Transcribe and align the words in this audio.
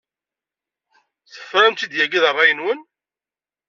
Tefram-tt-id 1.31 1.93
yagi 1.97 2.17
ed 2.17 2.25
ṛṛay-nwen? 2.33 2.79